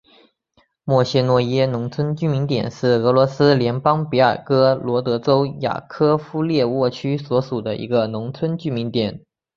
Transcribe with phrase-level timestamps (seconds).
[0.83, 9.21] 莫谢诺耶农村居民点是俄罗斯联邦别尔哥罗德州雅科夫列沃区所属的一个农村居民点。